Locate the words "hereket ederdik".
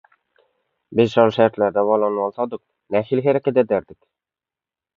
3.29-3.99